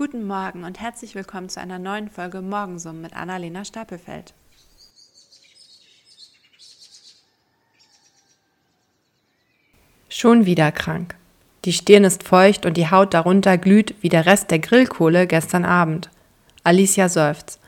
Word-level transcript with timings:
Guten 0.00 0.26
Morgen 0.26 0.64
und 0.64 0.80
herzlich 0.80 1.14
willkommen 1.14 1.50
zu 1.50 1.60
einer 1.60 1.78
neuen 1.78 2.08
Folge 2.08 2.40
Morgensummen 2.40 3.02
mit 3.02 3.14
Annalena 3.14 3.66
Stapelfeld. 3.66 4.32
Schon 10.08 10.46
wieder 10.46 10.72
krank. 10.72 11.16
Die 11.66 11.74
Stirn 11.74 12.04
ist 12.04 12.22
feucht 12.22 12.64
und 12.64 12.78
die 12.78 12.90
Haut 12.90 13.12
darunter 13.12 13.58
glüht 13.58 13.94
wie 14.00 14.08
der 14.08 14.24
Rest 14.24 14.50
der 14.50 14.60
Grillkohle 14.60 15.26
gestern 15.26 15.66
Abend. 15.66 16.08
Alicia 16.64 17.10
seufzt. 17.10 17.60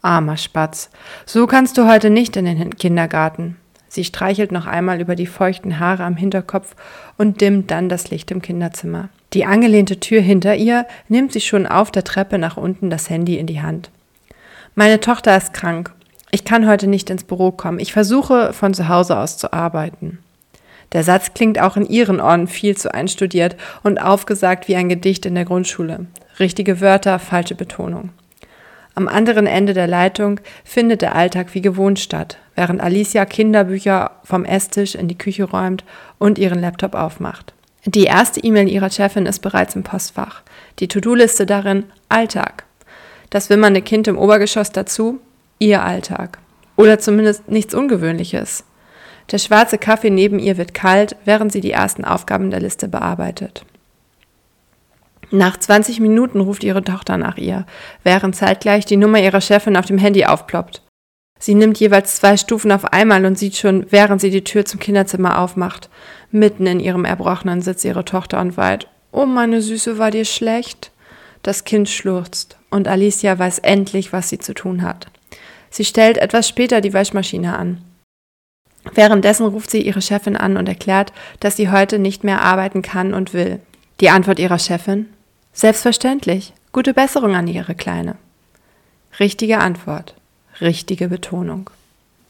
Armer 0.00 0.38
Spatz, 0.38 0.88
so 1.26 1.46
kannst 1.46 1.76
du 1.76 1.86
heute 1.86 2.08
nicht 2.08 2.38
in 2.38 2.46
den 2.46 2.74
Kindergarten. 2.74 3.58
Sie 3.88 4.04
streichelt 4.04 4.50
noch 4.50 4.66
einmal 4.66 4.98
über 4.98 5.14
die 5.14 5.26
feuchten 5.26 5.78
Haare 5.78 6.04
am 6.04 6.16
Hinterkopf 6.16 6.74
und 7.18 7.42
dimmt 7.42 7.70
dann 7.70 7.90
das 7.90 8.08
Licht 8.08 8.30
im 8.30 8.40
Kinderzimmer. 8.40 9.10
Die 9.34 9.44
angelehnte 9.44 9.98
Tür 9.98 10.20
hinter 10.20 10.54
ihr 10.54 10.86
nimmt 11.08 11.32
sie 11.32 11.40
schon 11.40 11.66
auf 11.66 11.90
der 11.90 12.04
Treppe 12.04 12.38
nach 12.38 12.56
unten 12.56 12.88
das 12.88 13.10
Handy 13.10 13.36
in 13.36 13.48
die 13.48 13.60
Hand. 13.60 13.90
Meine 14.76 15.00
Tochter 15.00 15.36
ist 15.36 15.52
krank. 15.52 15.92
Ich 16.30 16.44
kann 16.44 16.68
heute 16.68 16.86
nicht 16.86 17.10
ins 17.10 17.24
Büro 17.24 17.50
kommen. 17.50 17.80
Ich 17.80 17.92
versuche 17.92 18.52
von 18.52 18.74
zu 18.74 18.88
Hause 18.88 19.18
aus 19.18 19.36
zu 19.36 19.52
arbeiten. 19.52 20.18
Der 20.92 21.02
Satz 21.02 21.34
klingt 21.34 21.60
auch 21.60 21.76
in 21.76 21.86
ihren 21.86 22.20
Ohren 22.20 22.46
viel 22.46 22.76
zu 22.76 22.94
einstudiert 22.94 23.56
und 23.82 23.98
aufgesagt 23.98 24.68
wie 24.68 24.76
ein 24.76 24.88
Gedicht 24.88 25.26
in 25.26 25.34
der 25.34 25.44
Grundschule. 25.44 26.06
Richtige 26.38 26.80
Wörter, 26.80 27.18
falsche 27.18 27.56
Betonung. 27.56 28.10
Am 28.94 29.08
anderen 29.08 29.48
Ende 29.48 29.74
der 29.74 29.88
Leitung 29.88 30.38
findet 30.62 31.02
der 31.02 31.16
Alltag 31.16 31.54
wie 31.54 31.62
gewohnt 31.62 31.98
statt, 31.98 32.38
während 32.54 32.80
Alicia 32.80 33.24
Kinderbücher 33.24 34.12
vom 34.22 34.44
Esstisch 34.44 34.94
in 34.94 35.08
die 35.08 35.18
Küche 35.18 35.44
räumt 35.44 35.84
und 36.18 36.38
ihren 36.38 36.60
Laptop 36.60 36.94
aufmacht. 36.94 37.53
Die 37.86 38.04
erste 38.04 38.40
E-Mail 38.40 38.68
ihrer 38.68 38.90
Chefin 38.90 39.26
ist 39.26 39.40
bereits 39.40 39.76
im 39.76 39.82
Postfach. 39.82 40.42
Die 40.78 40.88
To-Do-Liste 40.88 41.44
darin 41.44 41.84
Alltag. 42.08 42.64
Das 43.28 43.50
wimmernde 43.50 43.82
Kind 43.82 44.08
im 44.08 44.18
Obergeschoss 44.18 44.72
dazu 44.72 45.20
ihr 45.58 45.82
Alltag. 45.82 46.38
Oder 46.76 46.98
zumindest 46.98 47.48
nichts 47.48 47.74
Ungewöhnliches. 47.74 48.64
Der 49.30 49.38
schwarze 49.38 49.78
Kaffee 49.78 50.10
neben 50.10 50.38
ihr 50.38 50.56
wird 50.56 50.74
kalt, 50.74 51.16
während 51.24 51.52
sie 51.52 51.60
die 51.60 51.72
ersten 51.72 52.04
Aufgaben 52.04 52.50
der 52.50 52.60
Liste 52.60 52.88
bearbeitet. 52.88 53.64
Nach 55.30 55.56
20 55.56 56.00
Minuten 56.00 56.40
ruft 56.40 56.64
ihre 56.64 56.82
Tochter 56.82 57.16
nach 57.16 57.38
ihr, 57.38 57.66
während 58.02 58.36
zeitgleich 58.36 58.84
die 58.84 58.96
Nummer 58.96 59.20
ihrer 59.20 59.40
Chefin 59.40 59.76
auf 59.76 59.86
dem 59.86 59.98
Handy 59.98 60.24
aufploppt. 60.24 60.83
Sie 61.38 61.54
nimmt 61.54 61.78
jeweils 61.78 62.16
zwei 62.16 62.36
Stufen 62.36 62.72
auf 62.72 62.86
einmal 62.86 63.26
und 63.26 63.38
sieht 63.38 63.56
schon, 63.56 63.86
während 63.90 64.20
sie 64.20 64.30
die 64.30 64.44
Tür 64.44 64.64
zum 64.64 64.80
Kinderzimmer 64.80 65.38
aufmacht. 65.38 65.90
Mitten 66.30 66.66
in 66.66 66.80
ihrem 66.80 67.04
Erbrochenen 67.04 67.60
sitzt 67.60 67.84
ihre 67.84 68.04
Tochter 68.04 68.40
und 68.40 68.56
weint. 68.56 68.88
Oh, 69.12 69.26
meine 69.26 69.60
Süße, 69.60 69.98
war 69.98 70.10
dir 70.10 70.24
schlecht? 70.24 70.90
Das 71.42 71.64
Kind 71.64 71.90
schlurzt 71.90 72.56
und 72.70 72.88
Alicia 72.88 73.38
weiß 73.38 73.58
endlich, 73.58 74.12
was 74.12 74.30
sie 74.30 74.38
zu 74.38 74.54
tun 74.54 74.82
hat. 74.82 75.08
Sie 75.70 75.84
stellt 75.84 76.18
etwas 76.18 76.48
später 76.48 76.80
die 76.80 76.94
Waschmaschine 76.94 77.58
an. 77.58 77.82
Währenddessen 78.94 79.46
ruft 79.46 79.70
sie 79.70 79.82
ihre 79.82 80.02
Chefin 80.02 80.36
an 80.36 80.56
und 80.56 80.68
erklärt, 80.68 81.12
dass 81.40 81.56
sie 81.56 81.70
heute 81.70 81.98
nicht 81.98 82.24
mehr 82.24 82.42
arbeiten 82.42 82.80
kann 82.82 83.12
und 83.12 83.34
will. 83.34 83.60
Die 84.00 84.10
Antwort 84.10 84.38
ihrer 84.38 84.58
Chefin? 84.58 85.08
Selbstverständlich. 85.52 86.54
Gute 86.72 86.94
Besserung 86.94 87.34
an 87.34 87.46
ihre 87.46 87.74
Kleine. 87.74 88.16
Richtige 89.20 89.58
Antwort 89.58 90.14
richtige 90.60 91.08
Betonung. 91.08 91.70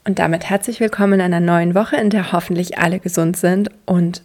Und 0.06 0.18
damit 0.18 0.48
herzlich 0.50 0.80
willkommen 0.80 1.14
in 1.14 1.20
einer 1.22 1.40
neuen 1.40 1.74
Woche, 1.74 1.96
in 1.96 2.10
der 2.10 2.32
hoffentlich 2.32 2.78
alle 2.78 2.98
gesund 2.98 3.36
sind 3.36 3.70
und 3.86 4.22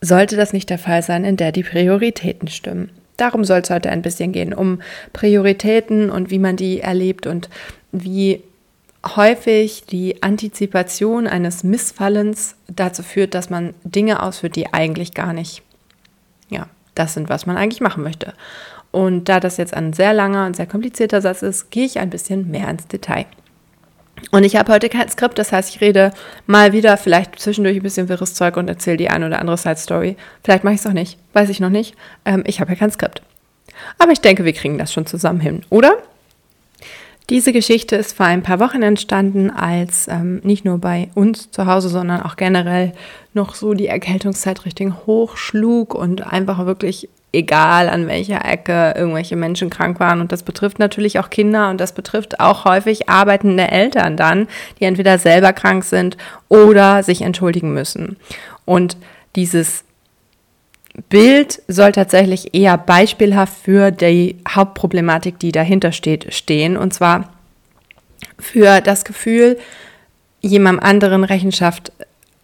sollte 0.00 0.36
das 0.36 0.52
nicht 0.52 0.70
der 0.70 0.78
Fall 0.78 1.02
sein, 1.02 1.24
in 1.24 1.36
der 1.36 1.52
die 1.52 1.62
Prioritäten 1.62 2.48
stimmen. 2.48 2.90
Darum 3.16 3.44
soll 3.44 3.60
es 3.60 3.70
heute 3.70 3.90
ein 3.90 4.02
bisschen 4.02 4.32
gehen, 4.32 4.54
um 4.54 4.80
Prioritäten 5.12 6.10
und 6.10 6.30
wie 6.30 6.38
man 6.38 6.56
die 6.56 6.80
erlebt 6.80 7.26
und 7.26 7.50
wie 7.92 8.42
häufig 9.06 9.84
die 9.84 10.22
Antizipation 10.22 11.26
eines 11.26 11.64
Missfallens 11.64 12.56
dazu 12.68 13.02
führt, 13.02 13.34
dass 13.34 13.50
man 13.50 13.74
Dinge 13.84 14.22
ausführt, 14.22 14.56
die 14.56 14.72
eigentlich 14.72 15.14
gar 15.14 15.32
nicht, 15.32 15.62
ja, 16.48 16.66
das 16.94 17.14
sind, 17.14 17.28
was 17.28 17.46
man 17.46 17.56
eigentlich 17.56 17.80
machen 17.80 18.02
möchte. 18.02 18.34
Und 18.90 19.28
da 19.28 19.38
das 19.38 19.56
jetzt 19.56 19.74
ein 19.74 19.92
sehr 19.92 20.12
langer 20.12 20.46
und 20.46 20.56
sehr 20.56 20.66
komplizierter 20.66 21.20
Satz 21.20 21.42
ist, 21.42 21.70
gehe 21.70 21.86
ich 21.86 21.98
ein 21.98 22.10
bisschen 22.10 22.50
mehr 22.50 22.68
ins 22.68 22.88
Detail. 22.88 23.26
Und 24.30 24.44
ich 24.44 24.56
habe 24.56 24.72
heute 24.72 24.88
kein 24.88 25.08
Skript, 25.08 25.38
das 25.38 25.52
heißt, 25.52 25.74
ich 25.74 25.80
rede 25.80 26.12
mal 26.46 26.72
wieder 26.72 26.96
vielleicht 26.96 27.38
zwischendurch 27.38 27.76
ein 27.76 27.82
bisschen 27.82 28.08
wirres 28.08 28.34
Zeug 28.34 28.56
und 28.56 28.68
erzähle 28.68 28.96
die 28.96 29.08
ein 29.08 29.24
oder 29.24 29.38
andere 29.38 29.56
Side-Story. 29.56 30.16
Vielleicht 30.44 30.64
mache 30.64 30.74
ich 30.74 30.80
es 30.80 30.86
auch 30.86 30.92
nicht, 30.92 31.18
weiß 31.32 31.48
ich 31.48 31.60
noch 31.60 31.70
nicht. 31.70 31.94
Ähm, 32.24 32.44
ich 32.46 32.60
habe 32.60 32.72
ja 32.72 32.78
kein 32.78 32.90
Skript. 32.90 33.22
Aber 33.98 34.12
ich 34.12 34.20
denke, 34.20 34.44
wir 34.44 34.52
kriegen 34.52 34.78
das 34.78 34.92
schon 34.92 35.06
zusammen 35.06 35.40
hin, 35.40 35.62
oder? 35.70 35.94
Diese 37.30 37.52
Geschichte 37.52 37.94
ist 37.94 38.16
vor 38.16 38.26
ein 38.26 38.42
paar 38.42 38.58
Wochen 38.58 38.82
entstanden, 38.82 39.50
als 39.50 40.08
ähm, 40.08 40.40
nicht 40.42 40.64
nur 40.64 40.78
bei 40.78 41.10
uns 41.14 41.52
zu 41.52 41.66
Hause, 41.66 41.88
sondern 41.88 42.22
auch 42.22 42.34
generell 42.34 42.92
noch 43.34 43.54
so 43.54 43.72
die 43.72 43.86
Erkältungszeit 43.86 44.64
richtig 44.64 44.92
hochschlug 45.06 45.94
und 45.94 46.26
einfach 46.26 46.66
wirklich 46.66 47.08
egal 47.32 47.88
an 47.88 48.06
welcher 48.06 48.44
Ecke 48.44 48.94
irgendwelche 48.96 49.36
Menschen 49.36 49.70
krank 49.70 50.00
waren. 50.00 50.20
Und 50.20 50.32
das 50.32 50.42
betrifft 50.42 50.78
natürlich 50.78 51.18
auch 51.18 51.30
Kinder 51.30 51.70
und 51.70 51.80
das 51.80 51.92
betrifft 51.92 52.40
auch 52.40 52.64
häufig 52.64 53.08
arbeitende 53.08 53.68
Eltern 53.68 54.16
dann, 54.16 54.48
die 54.78 54.84
entweder 54.84 55.18
selber 55.18 55.52
krank 55.52 55.84
sind 55.84 56.16
oder 56.48 57.02
sich 57.02 57.22
entschuldigen 57.22 57.72
müssen. 57.72 58.16
Und 58.64 58.96
dieses 59.36 59.84
Bild 61.08 61.62
soll 61.68 61.92
tatsächlich 61.92 62.54
eher 62.54 62.76
beispielhaft 62.76 63.54
für 63.62 63.90
die 63.90 64.36
Hauptproblematik, 64.48 65.38
die 65.38 65.52
dahinter 65.52 65.92
steht, 65.92 66.34
stehen. 66.34 66.76
Und 66.76 66.92
zwar 66.92 67.32
für 68.38 68.80
das 68.80 69.04
Gefühl, 69.04 69.58
jemandem 70.40 70.84
anderen 70.84 71.24
Rechenschaft 71.24 71.92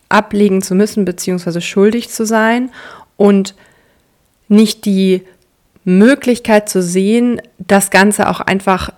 ablegen 0.08 0.62
zu 0.62 0.74
müssen, 0.74 1.04
beziehungsweise 1.04 1.60
schuldig 1.60 2.10
zu 2.10 2.24
sein 2.24 2.70
und 3.16 3.54
nicht 4.48 4.84
die 4.84 5.22
Möglichkeit 5.84 6.68
zu 6.68 6.82
sehen, 6.82 7.40
das 7.58 7.90
Ganze 7.90 8.28
auch 8.28 8.40
einfach 8.40 8.90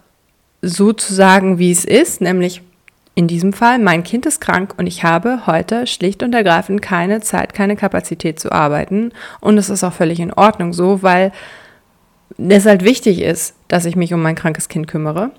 so 0.63 0.93
zu 0.93 1.15
sagen, 1.15 1.59
wie 1.59 1.71
es 1.71 1.85
ist, 1.85 2.21
nämlich 2.21 2.63
in 3.19 3.27
diesem 3.27 3.53
Fall, 3.53 3.81
mein 3.81 4.05
Kind 4.05 4.27
ist 4.27 4.41
krank 4.41 4.75
und 4.77 4.87
ich 4.87 5.03
habe 5.03 5.47
heute 5.49 5.89
schlicht 5.89 6.23
und 6.23 6.37
ergreifend 6.37 6.83
keine 6.83 7.21
Zeit, 7.21 7.53
keine 7.53 7.75
Kapazität 7.75 8.39
zu 8.39 8.53
arbeiten. 8.53 9.11
Und 9.41 9.59
es 9.59 9.71
ist 9.71 9.83
auch 9.83 9.93
völlig 9.93 10.21
in 10.21 10.33
Ordnung 10.33 10.73
so, 10.73 11.03
weil 11.03 11.33
es 12.39 12.65
halt 12.65 12.85
wichtig 12.85 13.21
ist, 13.21 13.57
dass 13.67 13.87
ich 13.87 13.97
mich 13.97 14.15
um 14.15 14.23
mein 14.23 14.37
krankes 14.37 14.69
Kind 14.69 14.87
kümmere. 14.87 15.33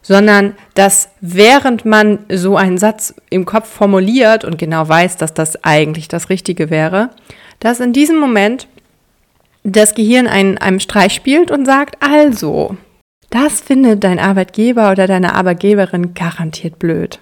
Sondern 0.00 0.54
dass 0.74 1.08
während 1.20 1.84
man 1.84 2.20
so 2.30 2.56
einen 2.56 2.78
Satz 2.78 3.14
im 3.30 3.46
Kopf 3.46 3.68
formuliert 3.68 4.44
und 4.44 4.56
genau 4.56 4.88
weiß, 4.88 5.16
dass 5.16 5.34
das 5.34 5.64
eigentlich 5.64 6.06
das 6.06 6.30
Richtige 6.30 6.70
wäre, 6.70 7.10
dass 7.58 7.80
in 7.80 7.92
diesem 7.92 8.20
Moment 8.20 8.68
das 9.72 9.94
Gehirn 9.94 10.26
einen, 10.26 10.58
einem 10.58 10.80
Streich 10.80 11.14
spielt 11.14 11.50
und 11.50 11.64
sagt, 11.64 12.02
also, 12.02 12.76
das 13.30 13.60
findet 13.60 14.04
dein 14.04 14.18
Arbeitgeber 14.18 14.90
oder 14.90 15.06
deine 15.06 15.34
Arbeitgeberin 15.34 16.14
garantiert 16.14 16.78
blöd. 16.78 17.20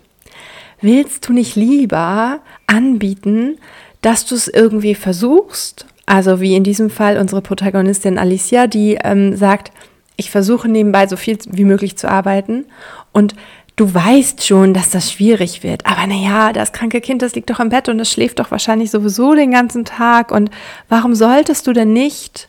Willst 0.80 1.28
du 1.28 1.32
nicht 1.32 1.56
lieber 1.56 2.40
anbieten, 2.66 3.58
dass 4.02 4.26
du 4.26 4.34
es 4.34 4.48
irgendwie 4.48 4.94
versuchst? 4.94 5.86
Also 6.04 6.40
wie 6.40 6.54
in 6.54 6.62
diesem 6.62 6.90
Fall 6.90 7.18
unsere 7.18 7.42
Protagonistin 7.42 8.18
Alicia, 8.18 8.66
die 8.66 8.98
ähm, 9.02 9.34
sagt, 9.36 9.72
ich 10.16 10.30
versuche 10.30 10.68
nebenbei 10.68 11.06
so 11.06 11.16
viel 11.16 11.38
wie 11.50 11.64
möglich 11.64 11.96
zu 11.96 12.08
arbeiten 12.08 12.66
und 13.12 13.34
du 13.76 13.92
weißt 13.92 14.44
schon, 14.44 14.72
dass 14.72 14.90
das 14.90 15.12
schwierig 15.12 15.62
wird. 15.62 15.84
Aber 15.86 16.06
naja, 16.06 16.52
das 16.52 16.72
kranke 16.72 17.00
Kind, 17.00 17.22
das 17.22 17.34
liegt 17.34 17.50
doch 17.50 17.60
im 17.60 17.68
Bett 17.68 17.88
und 17.88 17.98
das 17.98 18.10
schläft 18.10 18.38
doch 18.38 18.50
wahrscheinlich 18.50 18.90
sowieso 18.90 19.34
den 19.34 19.50
ganzen 19.50 19.84
Tag. 19.84 20.30
Und 20.32 20.50
warum 20.88 21.14
solltest 21.14 21.66
du 21.66 21.74
denn 21.74 21.92
nicht 21.92 22.48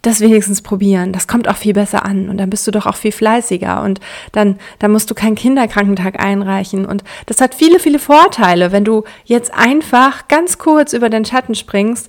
das 0.00 0.20
wenigstens 0.20 0.62
probieren? 0.62 1.12
Das 1.12 1.28
kommt 1.28 1.46
auch 1.46 1.56
viel 1.56 1.74
besser 1.74 2.06
an 2.06 2.30
und 2.30 2.38
dann 2.38 2.48
bist 2.48 2.66
du 2.66 2.70
doch 2.70 2.86
auch 2.86 2.96
viel 2.96 3.12
fleißiger 3.12 3.82
und 3.82 4.00
dann, 4.32 4.58
dann 4.78 4.90
musst 4.90 5.10
du 5.10 5.14
keinen 5.14 5.34
Kinderkrankentag 5.34 6.22
einreichen. 6.22 6.86
Und 6.86 7.04
das 7.26 7.42
hat 7.42 7.54
viele, 7.54 7.78
viele 7.78 7.98
Vorteile, 7.98 8.72
wenn 8.72 8.84
du 8.84 9.04
jetzt 9.24 9.52
einfach 9.52 10.26
ganz 10.26 10.56
kurz 10.56 10.94
über 10.94 11.10
den 11.10 11.26
Schatten 11.26 11.54
springst 11.54 12.08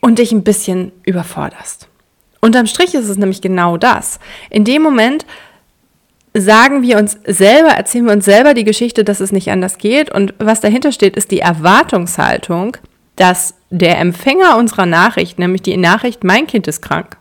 und 0.00 0.18
dich 0.18 0.32
ein 0.32 0.44
bisschen 0.44 0.92
überforderst. 1.04 1.88
Unterm 2.40 2.66
Strich 2.66 2.94
ist 2.94 3.08
es 3.08 3.18
nämlich 3.18 3.42
genau 3.42 3.76
das. 3.76 4.18
In 4.50 4.64
dem 4.64 4.82
Moment 4.82 5.26
sagen 6.34 6.82
wir 6.82 6.98
uns 6.98 7.18
selber, 7.26 7.70
erzählen 7.70 8.06
wir 8.06 8.12
uns 8.12 8.24
selber 8.24 8.54
die 8.54 8.64
Geschichte, 8.64 9.04
dass 9.04 9.20
es 9.20 9.32
nicht 9.32 9.50
anders 9.50 9.78
geht. 9.78 10.10
Und 10.10 10.34
was 10.38 10.60
dahinter 10.60 10.92
steht, 10.92 11.16
ist 11.16 11.30
die 11.30 11.40
Erwartungshaltung, 11.40 12.76
dass 13.16 13.54
der 13.70 13.98
Empfänger 13.98 14.56
unserer 14.56 14.86
Nachricht, 14.86 15.38
nämlich 15.38 15.62
die 15.62 15.76
Nachricht, 15.76 16.24
mein 16.24 16.46
Kind 16.46 16.66
ist 16.66 16.82
krank, 16.82 17.16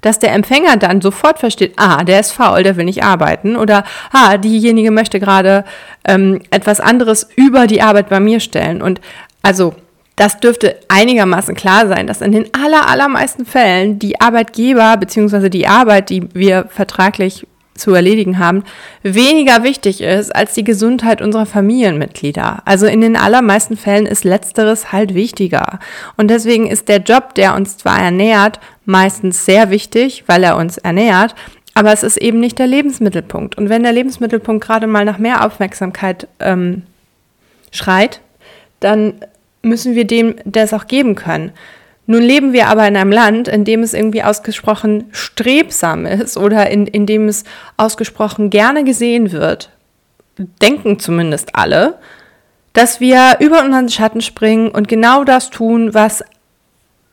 dass 0.00 0.18
der 0.18 0.32
Empfänger 0.32 0.76
dann 0.76 1.00
sofort 1.00 1.38
versteht, 1.38 1.74
ah, 1.76 2.04
der 2.04 2.20
ist 2.20 2.32
faul, 2.32 2.62
der 2.62 2.76
will 2.76 2.84
nicht 2.84 3.02
arbeiten 3.02 3.56
oder 3.56 3.84
ah, 4.12 4.38
diejenige 4.38 4.90
möchte 4.90 5.20
gerade 5.20 5.64
ähm, 6.06 6.40
etwas 6.50 6.80
anderes 6.80 7.28
über 7.36 7.66
die 7.66 7.82
Arbeit 7.82 8.08
bei 8.08 8.20
mir 8.20 8.40
stellen. 8.40 8.80
Und 8.80 9.00
also 9.42 9.74
das 10.16 10.40
dürfte 10.40 10.76
einigermaßen 10.88 11.54
klar 11.54 11.88
sein, 11.88 12.06
dass 12.06 12.22
in 12.22 12.32
den 12.32 12.48
aller, 12.54 12.88
allermeisten 12.88 13.44
Fällen 13.44 13.98
die 13.98 14.18
Arbeitgeber 14.18 14.96
bzw. 14.96 15.50
die 15.50 15.66
Arbeit, 15.66 16.08
die 16.08 16.28
wir 16.32 16.66
vertraglich 16.70 17.46
zu 17.76 17.94
erledigen 17.94 18.38
haben, 18.38 18.64
weniger 19.02 19.62
wichtig 19.62 20.00
ist 20.00 20.34
als 20.34 20.54
die 20.54 20.64
Gesundheit 20.64 21.22
unserer 21.22 21.46
Familienmitglieder. 21.46 22.62
Also 22.64 22.86
in 22.86 23.00
den 23.00 23.16
allermeisten 23.16 23.76
Fällen 23.76 24.06
ist 24.06 24.24
letzteres 24.24 24.92
halt 24.92 25.14
wichtiger. 25.14 25.78
Und 26.16 26.28
deswegen 26.28 26.66
ist 26.66 26.88
der 26.88 26.98
Job, 26.98 27.34
der 27.34 27.54
uns 27.54 27.76
zwar 27.78 28.00
ernährt, 28.00 28.60
meistens 28.84 29.44
sehr 29.44 29.70
wichtig, 29.70 30.24
weil 30.26 30.44
er 30.44 30.56
uns 30.56 30.78
ernährt, 30.78 31.34
aber 31.74 31.92
es 31.92 32.02
ist 32.02 32.16
eben 32.16 32.40
nicht 32.40 32.58
der 32.58 32.66
Lebensmittelpunkt. 32.66 33.58
Und 33.58 33.68
wenn 33.68 33.82
der 33.82 33.92
Lebensmittelpunkt 33.92 34.64
gerade 34.64 34.86
mal 34.86 35.04
nach 35.04 35.18
mehr 35.18 35.44
Aufmerksamkeit 35.44 36.26
ähm, 36.40 36.84
schreit, 37.70 38.20
dann 38.80 39.14
müssen 39.60 39.94
wir 39.94 40.06
dem 40.06 40.36
das 40.44 40.72
auch 40.72 40.86
geben 40.86 41.16
können. 41.16 41.52
Nun 42.06 42.22
leben 42.22 42.52
wir 42.52 42.68
aber 42.68 42.86
in 42.86 42.96
einem 42.96 43.10
Land, 43.10 43.48
in 43.48 43.64
dem 43.64 43.82
es 43.82 43.92
irgendwie 43.92 44.22
ausgesprochen 44.22 45.04
strebsam 45.10 46.06
ist 46.06 46.36
oder 46.36 46.70
in, 46.70 46.86
in 46.86 47.04
dem 47.06 47.28
es 47.28 47.44
ausgesprochen 47.76 48.50
gerne 48.50 48.84
gesehen 48.84 49.32
wird, 49.32 49.70
denken 50.62 50.98
zumindest 50.98 51.54
alle, 51.54 51.98
dass 52.72 53.00
wir 53.00 53.38
über 53.40 53.64
unseren 53.64 53.88
Schatten 53.88 54.20
springen 54.20 54.68
und 54.68 54.86
genau 54.86 55.24
das 55.24 55.50
tun, 55.50 55.94
was 55.94 56.22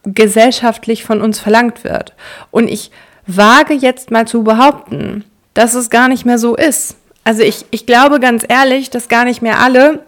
gesellschaftlich 0.04 1.04
von 1.04 1.22
uns 1.22 1.40
verlangt 1.40 1.84
wird. 1.84 2.14
Und 2.52 2.68
ich 2.68 2.92
wage 3.26 3.74
jetzt 3.74 4.12
mal 4.12 4.28
zu 4.28 4.44
behaupten, 4.44 5.24
dass 5.54 5.74
es 5.74 5.90
gar 5.90 6.08
nicht 6.08 6.26
mehr 6.26 6.38
so 6.38 6.56
ist. 6.56 6.98
Also 7.24 7.42
ich, 7.42 7.66
ich 7.72 7.86
glaube 7.86 8.20
ganz 8.20 8.44
ehrlich, 8.48 8.90
dass 8.90 9.08
gar 9.08 9.24
nicht 9.24 9.42
mehr 9.42 9.60
alle 9.60 10.04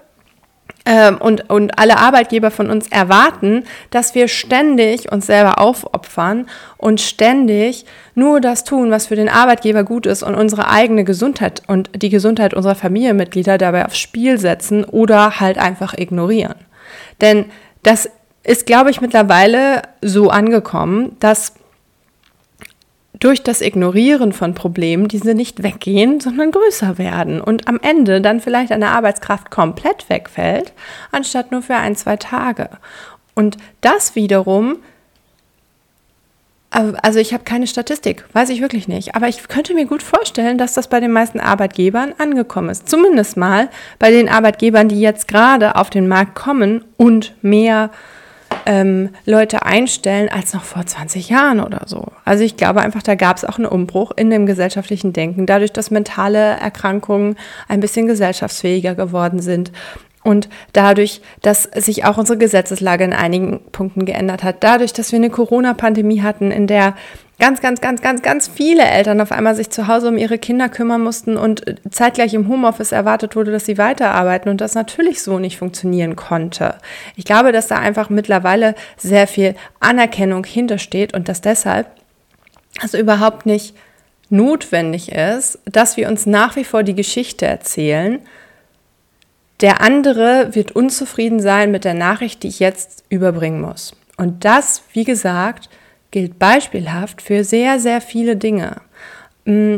und, 1.19 1.49
und 1.49 1.79
alle 1.79 1.97
Arbeitgeber 1.97 2.51
von 2.51 2.69
uns 2.69 2.87
erwarten, 2.89 3.63
dass 3.89 4.13
wir 4.13 4.27
ständig 4.27 5.11
uns 5.11 5.25
selber 5.25 5.59
aufopfern 5.59 6.47
und 6.77 7.01
ständig 7.01 7.85
nur 8.13 8.39
das 8.39 8.63
tun, 8.63 8.91
was 8.91 9.07
für 9.07 9.15
den 9.15 9.29
Arbeitgeber 9.29 9.83
gut 9.83 10.05
ist 10.05 10.21
und 10.21 10.35
unsere 10.35 10.69
eigene 10.69 11.03
Gesundheit 11.03 11.63
und 11.67 11.89
die 11.95 12.09
Gesundheit 12.09 12.53
unserer 12.53 12.75
Familienmitglieder 12.75 13.57
dabei 13.57 13.85
aufs 13.85 13.97
Spiel 13.97 14.37
setzen 14.37 14.83
oder 14.83 15.39
halt 15.39 15.57
einfach 15.57 15.95
ignorieren. 15.97 16.55
Denn 17.19 17.45
das 17.81 18.09
ist, 18.43 18.67
glaube 18.67 18.91
ich, 18.91 19.01
mittlerweile 19.01 19.81
so 20.01 20.29
angekommen, 20.29 21.17
dass 21.19 21.53
durch 23.25 23.41
das 23.41 23.61
Ignorieren 23.61 24.33
von 24.33 24.53
Problemen 24.53 25.07
diese 25.07 25.33
nicht 25.33 25.63
weggehen, 25.63 26.19
sondern 26.19 26.51
größer 26.51 26.99
werden 26.99 27.41
und 27.41 27.67
am 27.67 27.79
Ende 27.81 28.21
dann 28.21 28.39
vielleicht 28.39 28.71
eine 28.71 28.89
Arbeitskraft 28.89 29.49
komplett 29.49 30.07
wegfällt, 30.11 30.73
anstatt 31.11 31.51
nur 31.51 31.63
für 31.63 31.73
ein, 31.73 31.95
zwei 31.95 32.17
Tage. 32.17 32.69
Und 33.33 33.57
das 33.81 34.13
wiederum, 34.13 34.77
also 36.69 37.17
ich 37.17 37.33
habe 37.33 37.43
keine 37.43 37.65
Statistik, 37.65 38.25
weiß 38.33 38.49
ich 38.49 38.61
wirklich 38.61 38.87
nicht, 38.87 39.15
aber 39.15 39.27
ich 39.27 39.47
könnte 39.47 39.73
mir 39.73 39.87
gut 39.87 40.03
vorstellen, 40.03 40.59
dass 40.59 40.75
das 40.75 40.87
bei 40.87 40.99
den 40.99 41.11
meisten 41.11 41.39
Arbeitgebern 41.39 42.13
angekommen 42.19 42.69
ist. 42.69 42.87
Zumindest 42.87 43.37
mal 43.37 43.69
bei 43.97 44.11
den 44.11 44.29
Arbeitgebern, 44.29 44.87
die 44.87 45.01
jetzt 45.01 45.27
gerade 45.27 45.77
auf 45.77 45.89
den 45.89 46.07
Markt 46.07 46.35
kommen 46.35 46.85
und 46.95 47.33
mehr 47.41 47.89
ähm, 48.65 49.09
Leute 49.25 49.63
einstellen 49.63 50.29
als 50.29 50.53
noch 50.53 50.63
vor 50.63 50.85
20 50.85 51.29
Jahren 51.29 51.59
oder 51.59 51.83
so. 51.85 52.07
Also 52.23 52.43
ich 52.43 52.57
glaube 52.57 52.81
einfach, 52.81 53.03
da 53.03 53.15
gab 53.15 53.37
es 53.37 53.45
auch 53.45 53.57
einen 53.57 53.67
Umbruch 53.67 54.11
in 54.15 54.29
dem 54.29 54.45
gesellschaftlichen 54.45 55.13
Denken, 55.13 55.45
dadurch, 55.45 55.71
dass 55.71 55.91
mentale 55.91 56.39
Erkrankungen 56.39 57.37
ein 57.67 57.79
bisschen 57.79 58.07
gesellschaftsfähiger 58.07 58.95
geworden 58.95 59.39
sind. 59.39 59.71
Und 60.25 60.49
dadurch, 60.73 61.21
dass 61.43 61.69
sich 61.75 62.03
auch 62.03 62.17
unsere 62.17 62.39
Gesetzeslage 62.39 63.03
in 63.03 63.13
einigen 63.13 63.59
Punkten 63.71 64.05
geändert 64.05 64.43
hat, 64.43 64.63
dadurch, 64.63 64.91
dass 64.91 65.11
wir 65.11 65.17
eine 65.17 65.29
Corona-Pandemie 65.29 66.23
hatten, 66.23 66.49
in 66.49 66.65
der 66.65 66.95
ganz, 67.37 67.61
ganz, 67.61 67.79
ganz, 67.79 68.01
ganz, 68.01 68.23
ganz 68.23 68.47
viele 68.47 68.81
Eltern 68.81 69.21
auf 69.21 69.31
einmal 69.31 69.53
sich 69.53 69.69
zu 69.69 69.87
Hause 69.87 70.07
um 70.07 70.17
ihre 70.17 70.39
Kinder 70.39 70.67
kümmern 70.67 71.03
mussten 71.03 71.37
und 71.37 71.63
zeitgleich 71.91 72.33
im 72.33 72.47
Homeoffice 72.47 72.91
erwartet 72.91 73.35
wurde, 73.35 73.51
dass 73.51 73.67
sie 73.67 73.77
weiterarbeiten 73.77 74.49
und 74.49 74.61
das 74.61 74.73
natürlich 74.73 75.21
so 75.21 75.37
nicht 75.37 75.59
funktionieren 75.59 76.15
konnte. 76.15 76.73
Ich 77.15 77.25
glaube, 77.25 77.51
dass 77.51 77.67
da 77.67 77.75
einfach 77.75 78.09
mittlerweile 78.09 78.73
sehr 78.97 79.27
viel 79.27 79.53
Anerkennung 79.79 80.43
hintersteht 80.43 81.13
und 81.13 81.29
dass 81.29 81.41
deshalb 81.41 81.85
also 82.81 82.97
überhaupt 82.97 83.45
nicht 83.45 83.75
notwendig 84.31 85.11
ist, 85.11 85.59
dass 85.65 85.97
wir 85.97 86.07
uns 86.07 86.25
nach 86.25 86.55
wie 86.55 86.63
vor 86.63 86.81
die 86.81 86.95
Geschichte 86.95 87.45
erzählen, 87.45 88.21
der 89.61 89.81
andere 89.81 90.53
wird 90.53 90.73
unzufrieden 90.73 91.39
sein 91.39 91.71
mit 91.71 91.85
der 91.85 91.93
Nachricht, 91.93 92.43
die 92.43 92.49
ich 92.49 92.59
jetzt 92.59 93.03
überbringen 93.09 93.61
muss. 93.61 93.93
Und 94.17 94.45
das, 94.45 94.83
wie 94.93 95.03
gesagt, 95.03 95.69
gilt 96.11 96.39
beispielhaft 96.39 97.21
für 97.21 97.43
sehr, 97.43 97.79
sehr 97.79 98.01
viele 98.01 98.35
Dinge. 98.35 98.81
Mm, 99.45 99.77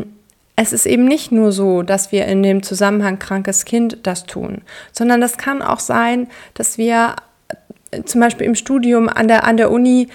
es 0.56 0.72
ist 0.72 0.86
eben 0.86 1.04
nicht 1.04 1.30
nur 1.30 1.52
so, 1.52 1.82
dass 1.82 2.10
wir 2.10 2.26
in 2.26 2.42
dem 2.42 2.62
Zusammenhang 2.62 3.18
krankes 3.18 3.64
Kind 3.64 3.98
das 4.02 4.24
tun, 4.24 4.62
sondern 4.92 5.20
das 5.20 5.38
kann 5.38 5.62
auch 5.62 5.78
sein, 5.78 6.28
dass 6.54 6.78
wir 6.78 7.14
äh, 7.92 8.02
zum 8.02 8.20
Beispiel 8.20 8.46
im 8.46 8.56
Studium 8.56 9.08
an 9.08 9.28
der, 9.28 9.44
an 9.44 9.56
der 9.56 9.70
Uni 9.70 10.08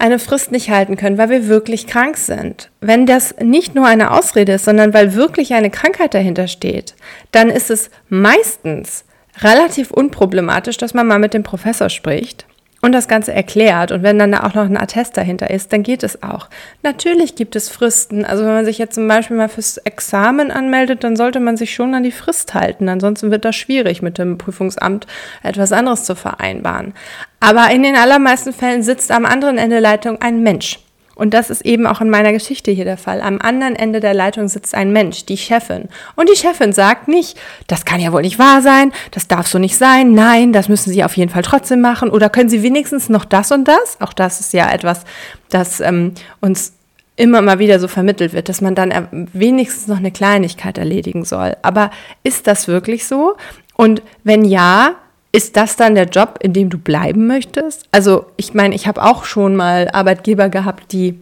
eine 0.00 0.18
Frist 0.18 0.50
nicht 0.50 0.70
halten 0.70 0.96
können, 0.96 1.18
weil 1.18 1.30
wir 1.30 1.46
wirklich 1.46 1.86
krank 1.86 2.16
sind. 2.16 2.70
Wenn 2.80 3.06
das 3.06 3.34
nicht 3.40 3.74
nur 3.74 3.86
eine 3.86 4.10
Ausrede 4.12 4.52
ist, 4.52 4.64
sondern 4.64 4.94
weil 4.94 5.14
wirklich 5.14 5.52
eine 5.52 5.70
Krankheit 5.70 6.14
dahinter 6.14 6.48
steht, 6.48 6.94
dann 7.32 7.50
ist 7.50 7.70
es 7.70 7.90
meistens 8.08 9.04
relativ 9.42 9.90
unproblematisch, 9.90 10.76
dass 10.76 10.94
man 10.94 11.06
mal 11.06 11.18
mit 11.18 11.34
dem 11.34 11.42
Professor 11.42 11.90
spricht 11.90 12.46
und 12.82 12.92
das 12.92 13.08
Ganze 13.08 13.32
erklärt 13.32 13.92
und 13.92 14.02
wenn 14.02 14.18
dann 14.18 14.32
da 14.32 14.44
auch 14.44 14.54
noch 14.54 14.64
ein 14.64 14.76
Attest 14.76 15.16
dahinter 15.16 15.50
ist, 15.50 15.72
dann 15.72 15.82
geht 15.82 16.02
es 16.02 16.22
auch. 16.22 16.48
Natürlich 16.82 17.34
gibt 17.34 17.56
es 17.56 17.68
Fristen. 17.68 18.24
Also 18.24 18.44
wenn 18.44 18.52
man 18.52 18.64
sich 18.64 18.78
jetzt 18.78 18.94
zum 18.94 19.06
Beispiel 19.06 19.36
mal 19.36 19.48
fürs 19.48 19.76
Examen 19.78 20.50
anmeldet, 20.50 21.04
dann 21.04 21.16
sollte 21.16 21.40
man 21.40 21.56
sich 21.56 21.74
schon 21.74 21.94
an 21.94 22.02
die 22.02 22.12
Frist 22.12 22.54
halten. 22.54 22.88
Ansonsten 22.88 23.30
wird 23.30 23.44
das 23.44 23.56
schwierig, 23.56 24.02
mit 24.02 24.18
dem 24.18 24.38
Prüfungsamt 24.38 25.06
etwas 25.42 25.72
anderes 25.72 26.04
zu 26.04 26.14
vereinbaren. 26.14 26.94
Aber 27.38 27.70
in 27.70 27.82
den 27.82 27.96
allermeisten 27.96 28.52
Fällen 28.52 28.82
sitzt 28.82 29.10
am 29.10 29.24
anderen 29.24 29.58
Ende 29.58 29.76
der 29.76 29.82
Leitung 29.82 30.20
ein 30.20 30.42
Mensch. 30.42 30.78
Und 31.20 31.34
das 31.34 31.50
ist 31.50 31.66
eben 31.66 31.86
auch 31.86 32.00
in 32.00 32.08
meiner 32.08 32.32
Geschichte 32.32 32.70
hier 32.70 32.86
der 32.86 32.96
Fall. 32.96 33.20
Am 33.20 33.42
anderen 33.42 33.76
Ende 33.76 34.00
der 34.00 34.14
Leitung 34.14 34.48
sitzt 34.48 34.74
ein 34.74 34.90
Mensch, 34.90 35.26
die 35.26 35.36
Chefin. 35.36 35.90
Und 36.16 36.30
die 36.30 36.34
Chefin 36.34 36.72
sagt 36.72 37.08
nicht, 37.08 37.38
das 37.66 37.84
kann 37.84 38.00
ja 38.00 38.10
wohl 38.14 38.22
nicht 38.22 38.38
wahr 38.38 38.62
sein, 38.62 38.90
das 39.10 39.28
darf 39.28 39.46
so 39.46 39.58
nicht 39.58 39.76
sein, 39.76 40.14
nein, 40.14 40.54
das 40.54 40.70
müssen 40.70 40.90
Sie 40.90 41.04
auf 41.04 41.18
jeden 41.18 41.30
Fall 41.30 41.42
trotzdem 41.42 41.82
machen. 41.82 42.08
Oder 42.08 42.30
können 42.30 42.48
Sie 42.48 42.62
wenigstens 42.62 43.10
noch 43.10 43.26
das 43.26 43.52
und 43.52 43.68
das? 43.68 44.00
Auch 44.00 44.14
das 44.14 44.40
ist 44.40 44.54
ja 44.54 44.72
etwas, 44.72 45.04
das 45.50 45.80
ähm, 45.80 46.14
uns 46.40 46.72
immer 47.16 47.42
mal 47.42 47.58
wieder 47.58 47.78
so 47.80 47.86
vermittelt 47.86 48.32
wird, 48.32 48.48
dass 48.48 48.62
man 48.62 48.74
dann 48.74 49.28
wenigstens 49.34 49.88
noch 49.88 49.98
eine 49.98 50.12
Kleinigkeit 50.12 50.78
erledigen 50.78 51.26
soll. 51.26 51.54
Aber 51.60 51.90
ist 52.22 52.46
das 52.46 52.66
wirklich 52.66 53.06
so? 53.06 53.36
Und 53.76 54.00
wenn 54.24 54.46
ja, 54.46 54.94
ist 55.32 55.56
das 55.56 55.76
dann 55.76 55.94
der 55.94 56.06
Job, 56.06 56.38
in 56.42 56.52
dem 56.52 56.70
du 56.70 56.78
bleiben 56.78 57.26
möchtest? 57.26 57.84
Also 57.92 58.26
ich 58.36 58.54
meine, 58.54 58.74
ich 58.74 58.86
habe 58.86 59.02
auch 59.02 59.24
schon 59.24 59.56
mal 59.56 59.88
Arbeitgeber 59.92 60.48
gehabt, 60.48 60.92
die 60.92 61.18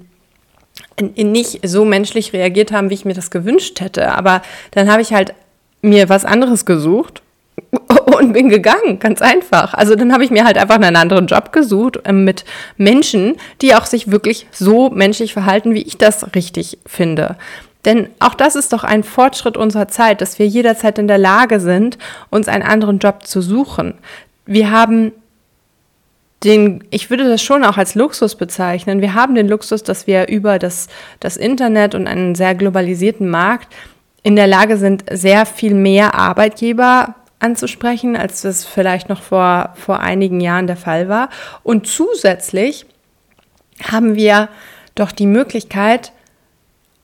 nicht 1.00 1.61
so 1.67 1.85
menschlich 1.85 2.33
reagiert 2.33 2.73
haben, 2.73 2.91
wie 2.91 2.95
ich 2.95 3.05
mir 3.05 3.15
das 3.15 3.31
gewünscht 3.31 3.81
hätte. 3.81 4.12
Aber 4.12 4.43
dann 4.73 4.91
habe 4.91 5.03
ich 5.03 5.12
halt 5.12 5.35
mir 5.83 6.09
was 6.09 6.25
anderes 6.25 6.65
gesucht 6.65 7.23
und 8.19 8.33
bin 8.33 8.49
gegangen, 8.49 8.99
ganz 8.99 9.21
einfach. 9.23 9.75
Also 9.75 9.95
dann 9.95 10.12
habe 10.12 10.25
ich 10.25 10.31
mir 10.31 10.45
halt 10.45 10.59
einfach 10.59 10.77
einen 10.77 10.97
anderen 10.97 11.27
Job 11.27 11.53
gesucht 11.53 12.00
äh, 12.05 12.12
mit 12.12 12.45
Menschen, 12.77 13.37
die 13.61 13.75
auch 13.75 13.87
sich 13.87 14.11
wirklich 14.11 14.47
so 14.50 14.91
menschlich 14.91 15.33
verhalten, 15.33 15.75
wie 15.75 15.83
ich 15.83 15.99
das 15.99 16.35
richtig 16.35 16.79
finde. 16.87 17.37
Denn 17.85 18.08
auch 18.18 18.35
das 18.35 18.56
ist 18.56 18.73
doch 18.73 18.85
ein 18.85 19.04
Fortschritt 19.04 19.56
unserer 19.56 19.88
Zeit, 19.88 20.20
dass 20.20 20.38
wir 20.38 20.47
jederzeit 20.47 20.99
in 20.99 21.08
der 21.08 21.18
Lage 21.18 21.61
sind, 21.61 21.99
uns 22.30 22.49
einen 22.49 22.64
anderen 22.64 22.99
Job 22.99 23.26
zu 23.26 23.40
suchen. 23.40 23.94
Wir 24.47 24.70
haben 24.70 25.12
den, 26.44 26.85
ich 26.90 27.11
würde 27.11 27.28
das 27.28 27.42
schon 27.42 27.64
auch 27.64 27.76
als 27.76 27.94
Luxus 27.94 28.37
bezeichnen. 28.37 29.00
Wir 29.00 29.14
haben 29.14 29.35
den 29.35 29.49
Luxus, 29.49 29.82
dass 29.82 30.06
wir 30.06 30.28
über 30.28 30.58
das, 30.58 30.88
das 31.20 31.37
Internet 31.37 31.94
und 31.94 32.06
einen 32.06 32.35
sehr 32.35 32.54
globalisierten 32.54 33.28
Markt 33.28 33.75
in 34.23 34.37
der 34.37 34.47
Lage 34.47 34.76
sind, 34.76 35.04
sehr 35.11 35.47
viel 35.47 35.75
mehr 35.75 36.14
Arbeitgeber 36.14 37.14
anzusprechen, 37.40 38.16
als 38.16 38.42
das 38.42 38.64
vielleicht 38.64 39.08
noch 39.08 39.23
vor, 39.23 39.70
vor 39.75 40.00
einigen 40.00 40.40
Jahren 40.40 40.66
der 40.66 40.76
Fall 40.76 41.08
war. 41.08 41.28
Und 41.62 41.87
zusätzlich 41.87 42.87
haben 43.82 44.16
wir 44.16 44.49
doch 44.94 45.12
die 45.12 45.26
Möglichkeit, 45.26 46.12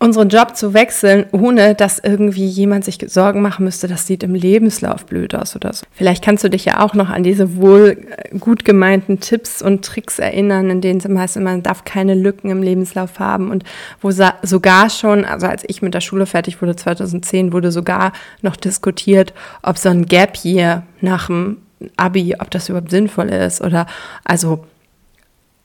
unseren 0.04 0.28
Job 0.28 0.54
zu 0.54 0.74
wechseln, 0.74 1.24
ohne 1.32 1.74
dass 1.74 1.98
irgendwie 1.98 2.44
jemand 2.44 2.84
sich 2.84 2.98
Sorgen 3.08 3.40
machen 3.40 3.64
müsste, 3.64 3.88
das 3.88 4.06
sieht 4.06 4.22
im 4.22 4.34
Lebenslauf 4.34 5.06
blöd 5.06 5.34
aus 5.34 5.56
oder 5.56 5.72
so. 5.72 5.86
Vielleicht 5.92 6.22
kannst 6.22 6.44
du 6.44 6.50
dich 6.50 6.66
ja 6.66 6.80
auch 6.80 6.92
noch 6.92 7.08
an 7.08 7.22
diese 7.22 7.56
wohl 7.56 7.96
äh, 8.10 8.38
gut 8.38 8.66
gemeinten 8.66 9.20
Tipps 9.20 9.62
und 9.62 9.82
Tricks 9.82 10.18
erinnern, 10.18 10.68
in 10.68 10.82
denen 10.82 10.98
es 10.98 11.06
immer 11.06 11.20
heißt, 11.20 11.36
man 11.40 11.62
darf 11.62 11.84
keine 11.84 12.14
Lücken 12.14 12.50
im 12.50 12.62
Lebenslauf 12.62 13.18
haben 13.18 13.50
und 13.50 13.64
wo 14.02 14.10
sogar 14.10 14.90
schon, 14.90 15.24
also 15.24 15.46
als 15.46 15.64
ich 15.66 15.80
mit 15.80 15.94
der 15.94 16.02
Schule 16.02 16.26
fertig 16.26 16.60
wurde 16.60 16.76
2010, 16.76 17.54
wurde 17.54 17.72
sogar 17.72 18.12
noch 18.42 18.56
diskutiert, 18.56 19.32
ob 19.62 19.78
so 19.78 19.88
ein 19.88 20.04
Gap 20.04 20.36
hier 20.36 20.82
nach 21.00 21.28
dem 21.28 21.56
Abi, 21.96 22.36
ob 22.38 22.50
das 22.50 22.68
überhaupt 22.68 22.90
sinnvoll 22.90 23.30
ist 23.30 23.62
oder 23.62 23.86
also 24.22 24.66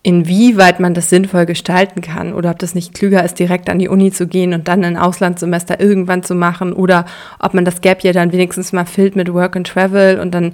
inwieweit 0.01 0.79
man 0.79 0.93
das 0.93 1.09
sinnvoll 1.09 1.45
gestalten 1.45 2.01
kann 2.01 2.33
oder 2.33 2.51
ob 2.51 2.59
das 2.59 2.73
nicht 2.73 2.93
klüger 2.93 3.23
ist, 3.23 3.37
direkt 3.37 3.69
an 3.69 3.79
die 3.79 3.89
Uni 3.89 4.11
zu 4.11 4.27
gehen 4.27 4.53
und 4.53 4.67
dann 4.67 4.85
ein 4.85 4.97
Auslandssemester 4.97 5.79
irgendwann 5.79 6.23
zu 6.23 6.35
machen 6.35 6.71
oder 6.71 7.05
ob 7.39 7.53
man 7.53 7.65
das 7.65 7.81
Gap 7.81 8.03
Year 8.03 8.13
dann 8.13 8.31
wenigstens 8.31 8.71
mal 8.71 8.85
füllt 8.85 9.17
mit 9.17 9.33
Work 9.33 9.57
and 9.57 9.67
Travel 9.67 10.19
und 10.21 10.33
dann 10.33 10.53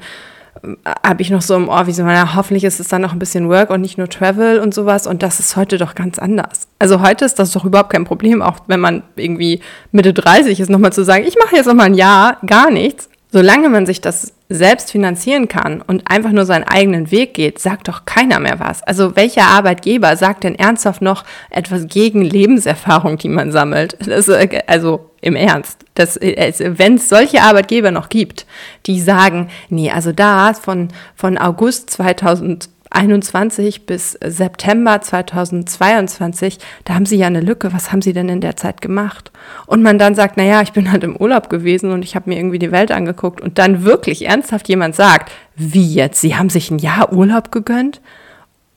äh, 0.63 0.89
habe 1.05 1.21
ich 1.21 1.29
noch 1.29 1.43
so 1.43 1.55
im 1.55 1.69
Ohr, 1.69 1.85
wie 1.85 1.91
so, 1.91 2.01
na, 2.01 2.33
hoffentlich 2.33 2.63
ist 2.63 2.79
es 2.79 2.87
dann 2.87 3.03
noch 3.03 3.13
ein 3.13 3.19
bisschen 3.19 3.47
Work 3.47 3.69
und 3.69 3.81
nicht 3.81 3.99
nur 3.99 4.09
Travel 4.09 4.59
und 4.59 4.73
sowas 4.73 5.05
und 5.05 5.21
das 5.21 5.39
ist 5.39 5.55
heute 5.55 5.77
doch 5.77 5.93
ganz 5.93 6.17
anders. 6.17 6.67
Also 6.79 7.01
heute 7.01 7.23
ist 7.23 7.37
das 7.37 7.51
doch 7.51 7.65
überhaupt 7.65 7.91
kein 7.91 8.03
Problem, 8.03 8.41
auch 8.41 8.57
wenn 8.65 8.79
man 8.79 9.03
irgendwie 9.15 9.61
Mitte 9.91 10.11
30 10.11 10.59
ist, 10.59 10.71
nochmal 10.71 10.93
zu 10.93 11.03
sagen, 11.03 11.23
ich 11.23 11.35
mache 11.37 11.55
jetzt 11.55 11.67
nochmal 11.67 11.85
ein 11.85 11.93
Jahr 11.93 12.37
gar 12.47 12.71
nichts, 12.71 13.09
Solange 13.35 13.67
man 13.67 13.85
sich 13.85 13.99
das 13.99 14.31
selbst 14.47 14.91
finanzieren 14.91 15.49
kann 15.49 15.81
und 15.81 16.09
einfach 16.09 16.31
nur 16.31 16.45
seinen 16.45 16.63
eigenen 16.63 17.11
Weg 17.11 17.33
geht, 17.33 17.59
sagt 17.59 17.89
doch 17.89 18.05
keiner 18.05 18.39
mehr 18.39 18.61
was. 18.61 18.81
Also 18.81 19.17
welcher 19.17 19.47
Arbeitgeber 19.47 20.15
sagt 20.15 20.45
denn 20.45 20.55
ernsthaft 20.55 21.01
noch 21.01 21.25
etwas 21.49 21.87
gegen 21.89 22.21
Lebenserfahrung, 22.21 23.17
die 23.17 23.27
man 23.27 23.51
sammelt? 23.51 23.97
Das, 23.99 24.29
äh, 24.29 24.61
also 24.67 25.09
im 25.19 25.35
Ernst. 25.35 25.83
Wenn 25.97 26.95
es 26.95 27.09
solche 27.09 27.41
Arbeitgeber 27.41 27.91
noch 27.91 28.07
gibt, 28.07 28.45
die 28.85 29.01
sagen, 29.01 29.49
nee, 29.67 29.91
also 29.91 30.13
da 30.13 30.53
von, 30.53 30.87
von 31.13 31.37
August 31.37 31.89
2000 31.89 32.69
2021 32.91 33.85
bis 33.85 34.17
September 34.23 35.01
2022, 35.01 36.59
da 36.85 36.95
haben 36.95 37.05
Sie 37.05 37.17
ja 37.17 37.27
eine 37.27 37.41
Lücke. 37.41 37.73
Was 37.73 37.91
haben 37.91 38.01
Sie 38.01 38.13
denn 38.13 38.29
in 38.29 38.41
der 38.41 38.55
Zeit 38.55 38.81
gemacht? 38.81 39.31
Und 39.65 39.81
man 39.81 39.99
dann 39.99 40.15
sagt, 40.15 40.37
naja, 40.37 40.61
ich 40.61 40.71
bin 40.71 40.91
halt 40.91 41.03
im 41.03 41.15
Urlaub 41.15 41.49
gewesen 41.49 41.91
und 41.91 42.03
ich 42.03 42.15
habe 42.15 42.29
mir 42.29 42.37
irgendwie 42.37 42.59
die 42.59 42.71
Welt 42.71 42.91
angeguckt 42.91 43.41
und 43.41 43.57
dann 43.57 43.83
wirklich 43.83 44.25
ernsthaft 44.27 44.69
jemand 44.69 44.95
sagt, 44.95 45.31
wie 45.55 45.93
jetzt? 45.93 46.21
Sie 46.21 46.35
haben 46.35 46.49
sich 46.49 46.71
ein 46.71 46.79
Jahr 46.79 47.11
Urlaub 47.11 47.51
gegönnt? 47.51 48.01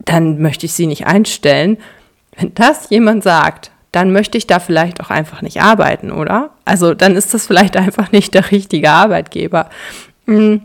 Dann 0.00 0.41
möchte 0.41 0.67
ich 0.67 0.73
Sie 0.73 0.87
nicht 0.87 1.07
einstellen. 1.07 1.77
Wenn 2.37 2.55
das 2.55 2.91
jemand 2.91 3.23
sagt, 3.23 3.71
dann 3.93 4.12
möchte 4.12 4.38
ich 4.38 4.47
da 4.47 4.59
vielleicht 4.59 5.00
auch 5.00 5.11
einfach 5.11 5.43
nicht 5.43 5.61
arbeiten, 5.61 6.11
oder? 6.11 6.50
Also 6.65 6.95
dann 6.95 7.17
ist 7.17 7.35
das 7.35 7.47
vielleicht 7.47 7.77
einfach 7.77 8.12
nicht 8.12 8.35
der 8.35 8.50
richtige 8.50 8.91
Arbeitgeber. 8.91 9.71
Hm. 10.27 10.62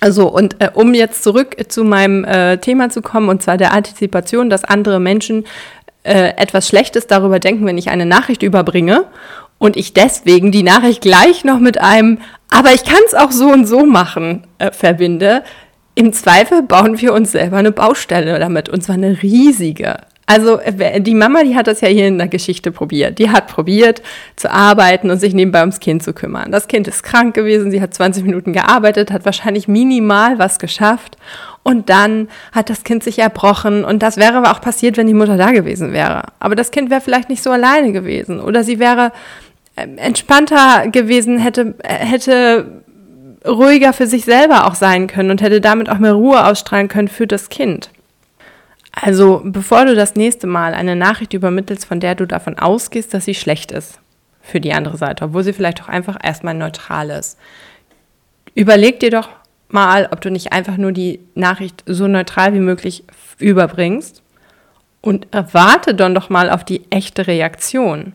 Also, 0.00 0.28
und 0.28 0.60
äh, 0.60 0.70
um 0.74 0.92
jetzt 0.94 1.22
zurück 1.22 1.56
zu 1.68 1.84
meinem 1.84 2.24
äh, 2.24 2.58
Thema 2.58 2.90
zu 2.90 3.00
kommen, 3.00 3.28
und 3.28 3.42
zwar 3.42 3.56
der 3.56 3.72
Antizipation, 3.72 4.50
dass 4.50 4.64
andere 4.64 5.00
Menschen 5.00 5.44
äh, 6.02 6.34
etwas 6.36 6.68
Schlechtes 6.68 7.06
darüber 7.06 7.38
denken, 7.38 7.64
wenn 7.66 7.78
ich 7.78 7.88
eine 7.88 8.06
Nachricht 8.06 8.42
überbringe 8.42 9.06
und 9.58 9.76
ich 9.76 9.94
deswegen 9.94 10.52
die 10.52 10.62
Nachricht 10.62 11.00
gleich 11.00 11.44
noch 11.44 11.58
mit 11.58 11.80
einem, 11.80 12.18
aber 12.50 12.72
ich 12.72 12.84
kann 12.84 13.00
es 13.06 13.14
auch 13.14 13.30
so 13.30 13.48
und 13.48 13.66
so 13.66 13.86
machen, 13.86 14.46
äh, 14.58 14.70
verbinde. 14.70 15.42
Im 15.94 16.12
Zweifel 16.12 16.62
bauen 16.62 17.00
wir 17.00 17.14
uns 17.14 17.32
selber 17.32 17.56
eine 17.56 17.72
Baustelle 17.72 18.38
damit, 18.38 18.68
und 18.68 18.82
zwar 18.82 18.96
eine 18.96 19.22
riesige. 19.22 19.96
Also 20.26 20.58
äh, 20.58 21.00
die 21.00 21.14
Mama, 21.14 21.42
die 21.42 21.54
hat 21.54 21.66
das 21.66 21.80
ja 21.80 21.88
hier 21.88 22.08
in 22.08 22.18
der 22.18 22.28
Geschichte 22.28 22.72
probiert. 22.72 23.18
Die 23.18 23.30
hat 23.30 23.48
probiert 23.48 24.02
zu 24.36 24.50
arbeiten 24.50 25.10
und 25.10 25.18
sich 25.18 25.34
nebenbei 25.34 25.60
ums 25.60 25.80
Kind 25.80 26.02
zu 26.02 26.12
kümmern. 26.12 26.50
Das 26.50 26.68
Kind 26.68 26.88
ist 26.88 27.02
krank 27.02 27.34
gewesen, 27.34 27.70
sie 27.70 27.80
hat 27.80 27.94
20 27.94 28.24
Minuten 28.24 28.52
gearbeitet, 28.52 29.10
hat 29.10 29.24
wahrscheinlich 29.24 29.68
minimal 29.68 30.38
was 30.38 30.58
geschafft 30.58 31.16
und 31.62 31.90
dann 31.90 32.28
hat 32.52 32.70
das 32.70 32.84
Kind 32.84 33.02
sich 33.02 33.18
erbrochen 33.18 33.84
und 33.84 34.02
das 34.02 34.16
wäre 34.16 34.34
aber 34.34 34.52
auch 34.52 34.60
passiert, 34.60 34.96
wenn 34.96 35.06
die 35.06 35.14
Mutter 35.14 35.36
da 35.36 35.50
gewesen 35.50 35.92
wäre. 35.92 36.22
Aber 36.40 36.54
das 36.54 36.70
Kind 36.70 36.90
wäre 36.90 37.00
vielleicht 37.00 37.28
nicht 37.28 37.42
so 37.42 37.50
alleine 37.50 37.92
gewesen 37.92 38.40
oder 38.40 38.64
sie 38.64 38.78
wäre 38.78 39.12
ähm, 39.76 39.98
entspannter 39.98 40.88
gewesen, 40.88 41.38
hätte, 41.38 41.74
äh, 41.82 41.94
hätte 41.94 42.82
ruhiger 43.46 43.92
für 43.92 44.06
sich 44.06 44.24
selber 44.24 44.66
auch 44.66 44.74
sein 44.74 45.06
können 45.06 45.30
und 45.30 45.42
hätte 45.42 45.60
damit 45.60 45.90
auch 45.90 45.98
mehr 45.98 46.14
Ruhe 46.14 46.46
ausstrahlen 46.46 46.88
können 46.88 47.08
für 47.08 47.26
das 47.26 47.48
Kind. 47.48 47.90
Also, 48.94 49.42
bevor 49.44 49.86
du 49.86 49.94
das 49.94 50.14
nächste 50.14 50.46
Mal 50.46 50.72
eine 50.74 50.96
Nachricht 50.96 51.32
übermittelst, 51.32 51.84
von 51.84 52.00
der 52.00 52.14
du 52.14 52.26
davon 52.26 52.58
ausgehst, 52.58 53.12
dass 53.12 53.24
sie 53.24 53.34
schlecht 53.34 53.72
ist 53.72 53.98
für 54.40 54.60
die 54.60 54.72
andere 54.72 54.96
Seite, 54.96 55.24
obwohl 55.24 55.42
sie 55.42 55.52
vielleicht 55.52 55.82
auch 55.82 55.88
einfach 55.88 56.16
erstmal 56.22 56.54
neutral 56.54 57.10
ist, 57.10 57.38
überleg 58.54 59.00
dir 59.00 59.10
doch 59.10 59.28
mal, 59.68 60.08
ob 60.12 60.20
du 60.20 60.30
nicht 60.30 60.52
einfach 60.52 60.76
nur 60.76 60.92
die 60.92 61.20
Nachricht 61.34 61.82
so 61.86 62.06
neutral 62.06 62.54
wie 62.54 62.60
möglich 62.60 63.04
überbringst 63.38 64.22
und 65.00 65.26
erwarte 65.32 65.94
dann 65.94 66.14
doch 66.14 66.30
mal 66.30 66.48
auf 66.48 66.64
die 66.64 66.82
echte 66.90 67.26
Reaktion. 67.26 68.12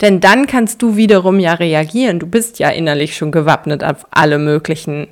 Denn 0.00 0.20
dann 0.20 0.46
kannst 0.46 0.82
du 0.82 0.96
wiederum 0.96 1.38
ja 1.38 1.54
reagieren. 1.54 2.18
Du 2.18 2.26
bist 2.26 2.58
ja 2.58 2.70
innerlich 2.70 3.16
schon 3.16 3.32
gewappnet 3.32 3.82
auf 3.82 4.06
alle 4.10 4.38
möglichen 4.38 5.08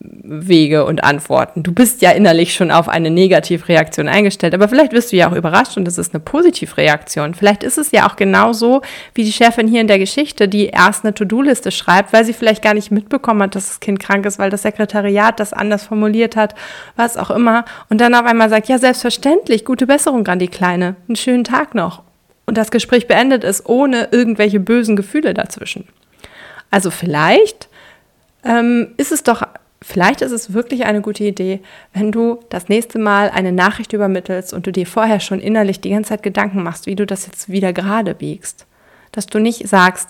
Wege 0.00 0.84
und 0.84 1.04
Antworten. 1.04 1.62
Du 1.62 1.72
bist 1.72 2.02
ja 2.02 2.10
innerlich 2.10 2.54
schon 2.54 2.70
auf 2.70 2.88
eine 2.88 3.10
Negativreaktion 3.10 4.08
eingestellt, 4.08 4.54
aber 4.54 4.68
vielleicht 4.68 4.92
wirst 4.92 5.12
du 5.12 5.16
ja 5.16 5.30
auch 5.30 5.36
überrascht 5.36 5.76
und 5.76 5.86
es 5.86 5.98
ist 5.98 6.14
eine 6.14 6.20
Positivreaktion. 6.20 7.34
Vielleicht 7.34 7.62
ist 7.62 7.78
es 7.78 7.90
ja 7.92 8.08
auch 8.08 8.16
genauso 8.16 8.82
wie 9.14 9.24
die 9.24 9.32
Chefin 9.32 9.68
hier 9.68 9.80
in 9.80 9.86
der 9.86 9.98
Geschichte, 9.98 10.48
die 10.48 10.66
erst 10.66 11.04
eine 11.04 11.14
To-Do-Liste 11.14 11.70
schreibt, 11.70 12.12
weil 12.12 12.24
sie 12.24 12.32
vielleicht 12.32 12.62
gar 12.62 12.74
nicht 12.74 12.90
mitbekommen 12.90 13.42
hat, 13.42 13.54
dass 13.54 13.68
das 13.68 13.80
Kind 13.80 14.00
krank 14.00 14.26
ist, 14.26 14.38
weil 14.38 14.50
das 14.50 14.62
Sekretariat 14.62 15.38
das 15.38 15.52
anders 15.52 15.84
formuliert 15.84 16.36
hat, 16.36 16.54
was 16.96 17.16
auch 17.16 17.30
immer. 17.30 17.64
Und 17.88 18.00
dann 18.00 18.14
auf 18.14 18.26
einmal 18.26 18.50
sagt, 18.50 18.68
ja, 18.68 18.78
selbstverständlich, 18.78 19.64
gute 19.64 19.86
Besserung 19.86 20.26
an 20.26 20.38
die 20.38 20.48
Kleine, 20.48 20.96
einen 21.08 21.16
schönen 21.16 21.44
Tag 21.44 21.74
noch. 21.74 22.02
Und 22.46 22.58
das 22.58 22.70
Gespräch 22.70 23.06
beendet 23.06 23.44
ist 23.44 23.66
ohne 23.68 24.08
irgendwelche 24.10 24.60
bösen 24.60 24.96
Gefühle 24.96 25.34
dazwischen. 25.34 25.86
Also 26.70 26.90
vielleicht 26.90 27.68
ähm, 28.44 28.94
ist 28.96 29.12
es 29.12 29.22
doch 29.22 29.42
Vielleicht 29.82 30.22
ist 30.22 30.32
es 30.32 30.54
wirklich 30.54 30.84
eine 30.84 31.02
gute 31.02 31.24
Idee, 31.24 31.60
wenn 31.92 32.10
du 32.10 32.40
das 32.48 32.68
nächste 32.68 32.98
Mal 32.98 33.30
eine 33.30 33.52
Nachricht 33.52 33.92
übermittelst 33.92 34.54
und 34.54 34.66
du 34.66 34.72
dir 34.72 34.86
vorher 34.86 35.20
schon 35.20 35.40
innerlich 35.40 35.80
die 35.80 35.90
ganze 35.90 36.10
Zeit 36.10 36.22
Gedanken 36.22 36.62
machst, 36.62 36.86
wie 36.86 36.96
du 36.96 37.04
das 37.04 37.26
jetzt 37.26 37.50
wieder 37.50 37.72
gerade 37.72 38.14
biegst. 38.14 38.66
Dass 39.12 39.26
du 39.26 39.38
nicht 39.38 39.68
sagst, 39.68 40.08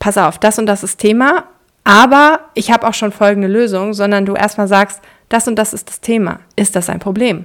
pass 0.00 0.18
auf, 0.18 0.38
das 0.38 0.58
und 0.58 0.66
das 0.66 0.82
ist 0.82 0.98
Thema, 0.98 1.44
aber 1.84 2.40
ich 2.54 2.72
habe 2.72 2.86
auch 2.88 2.94
schon 2.94 3.12
folgende 3.12 3.48
Lösung, 3.48 3.92
sondern 3.92 4.26
du 4.26 4.34
erstmal 4.34 4.68
sagst, 4.68 5.00
das 5.28 5.46
und 5.46 5.56
das 5.56 5.72
ist 5.74 5.88
das 5.88 6.00
Thema. 6.00 6.40
Ist 6.56 6.74
das 6.74 6.88
ein 6.88 6.98
Problem? 6.98 7.44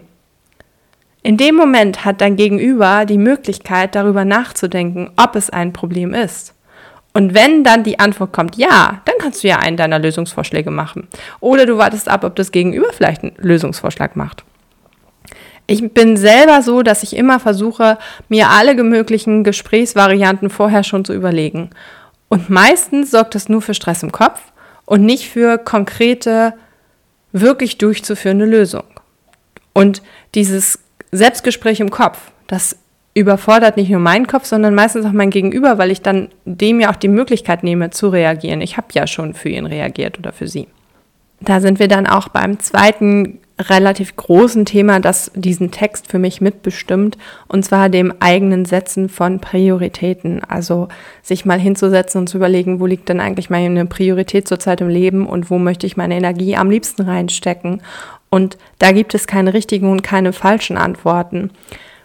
In 1.22 1.36
dem 1.36 1.56
Moment 1.56 2.06
hat 2.06 2.22
dein 2.22 2.38
Gegenüber 2.38 3.06
die 3.06 3.18
Möglichkeit, 3.18 3.94
darüber 3.96 4.24
nachzudenken, 4.24 5.12
ob 5.18 5.36
es 5.36 5.50
ein 5.50 5.74
Problem 5.74 6.13
ist. 6.13 6.54
Und 7.20 7.34
wenn 7.34 7.66
dann 7.66 7.84
die 7.84 8.00
Antwort 8.00 8.32
kommt 8.32 8.56
ja, 8.56 9.02
dann 9.04 9.16
kannst 9.20 9.44
du 9.44 9.50
ja 9.50 9.58
einen 9.58 9.76
deiner 9.76 10.00
Lösungsvorschläge 10.00 10.72
machen. 10.72 11.10
Oder 11.42 11.66
du 11.66 11.78
wartest 11.78 12.08
ab, 12.08 12.24
ob 12.24 12.38
das 12.38 12.54
Gegenüber 12.54 12.94
vielleicht 12.94 13.24
einen 13.24 13.36
Lösungsvorschlag 13.36 14.16
macht. 14.16 14.46
Ich 15.68 15.94
bin 15.94 16.16
selber 16.16 16.62
so, 16.62 16.82
dass 16.82 17.04
ich 17.04 17.18
immer 17.18 17.42
versuche, 17.42 17.98
mir 18.30 18.48
alle 18.48 18.82
möglichen 18.82 19.44
Gesprächsvarianten 19.44 20.50
vorher 20.50 20.86
schon 20.86 21.04
zu 21.04 21.14
überlegen. 21.14 21.72
Und 22.30 22.50
meistens 22.50 23.12
sorgt 23.12 23.36
das 23.36 23.50
nur 23.50 23.62
für 23.62 23.74
Stress 23.74 24.02
im 24.02 24.14
Kopf 24.14 24.40
und 24.86 25.04
nicht 25.04 25.28
für 25.28 25.58
konkrete, 25.58 26.54
wirklich 27.34 27.78
durchzuführende 27.78 28.46
Lösung. 28.46 28.86
Und 29.74 30.02
dieses 30.36 30.80
Selbstgespräch 31.12 31.82
im 31.82 31.90
Kopf, 31.90 32.32
das 32.48 32.78
überfordert 33.13 33.78
nicht 33.78 33.89
nur 33.89 34.00
meinen 34.00 34.28
Kopf, 34.28 34.46
sondern 34.46 34.75
meistens 34.75 35.06
auch 35.06 35.12
mein 35.12 35.30
Gegenüber, 35.30 35.78
weil 35.78 35.92
ich 35.92 36.01
dann 36.01 36.30
dem 36.46 36.80
ja 36.80 36.92
auch 36.92 36.96
die 36.96 37.08
Möglichkeit 37.08 37.63
nehme 37.63 37.89
zu 37.89 38.10
reagieren. 38.10 38.62
Ich 38.62 38.78
habe 38.78 38.88
ja 38.94 39.08
schon 39.08 39.34
für 39.34 39.50
ihn 39.50 39.66
reagiert 39.66 40.20
oder 40.20 40.32
für 40.32 40.48
sie. 40.48 40.68
Da 41.42 41.62
sind 41.62 41.80
wir 41.80 41.88
dann 41.88 42.06
auch 42.06 42.28
beim 42.28 42.60
zweiten 42.60 43.39
relativ 43.60 44.16
großen 44.16 44.66
Thema, 44.66 45.00
das 45.00 45.32
diesen 45.36 45.72
Text 45.72 46.10
für 46.10 46.20
mich 46.20 46.39
mitbestimmt, 46.39 47.18
und 47.48 47.66
zwar 47.66 47.89
dem 47.89 48.13
eigenen 48.20 48.66
Setzen 48.66 49.10
von 49.10 49.39
Prioritäten. 49.39 50.42
Also 50.44 50.88
sich 51.22 51.46
mal 51.46 51.60
hinzusetzen 51.60 52.22
und 52.22 52.28
zu 52.28 52.38
überlegen, 52.38 52.80
wo 52.80 52.86
liegt 52.86 53.10
denn 53.10 53.20
eigentlich 53.20 53.50
meine 53.50 53.86
Priorität 53.86 54.48
zurzeit 54.48 54.82
im 54.82 54.88
Leben 54.88 55.28
und 55.28 55.50
wo 55.50 55.60
möchte 55.60 55.88
ich 55.88 55.98
meine 55.98 56.16
Energie 56.16 56.56
am 56.56 56.70
liebsten 56.70 57.01
reinstecken. 57.01 57.82
Und 58.30 58.58
da 58.78 58.92
gibt 58.92 59.13
es 59.16 59.28
keine 59.28 59.54
richtigen 59.54 59.92
und 59.92 60.04
keine 60.04 60.34
falschen 60.34 60.78
Antworten. 60.78 61.51